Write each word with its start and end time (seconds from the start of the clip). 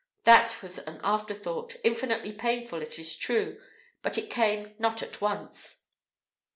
That 0.23 0.63
was 0.63 0.79
an 0.79 0.99
after 1.03 1.35
thought, 1.35 1.75
infinitely 1.83 2.33
painful, 2.33 2.81
it 2.81 2.97
is 2.97 3.15
true, 3.15 3.61
but 4.01 4.17
it 4.17 4.31
came 4.31 4.73
not 4.79 5.03
at 5.03 5.21
once. 5.21 5.83